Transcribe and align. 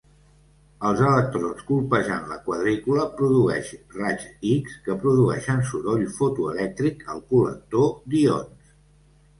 Els 0.91 1.01
electrons 1.09 1.59
colpejant 1.67 2.25
la 2.31 2.37
quadrícula 2.47 3.05
produeix 3.19 3.69
raigs 3.99 4.27
X 4.55 4.79
que 4.89 4.97
produeixen 5.05 5.63
soroll 5.71 6.05
fotoelèctric 6.19 7.09
al 7.17 7.25
col·lector 7.33 7.91
d'ions. 8.11 8.77